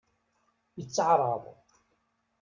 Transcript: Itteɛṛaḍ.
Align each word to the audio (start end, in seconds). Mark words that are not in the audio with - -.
Itteɛṛaḍ. 0.81 1.43